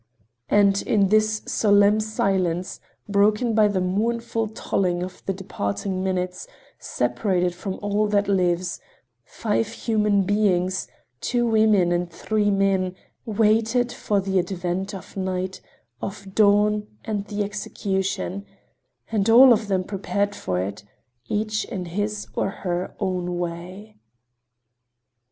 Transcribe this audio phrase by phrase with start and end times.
[0.49, 6.47] And in this solemn silence, broken by the mournful tolling of the departing minutes,
[6.79, 8.79] separated from all that lives,
[9.23, 10.87] five human beings,
[11.19, 12.95] two women and three men,
[13.27, 15.61] waited for the advent of night,
[16.01, 18.47] of dawn and the execution,
[19.11, 20.83] and all of them prepared for it,
[21.29, 23.97] each in his or her own way.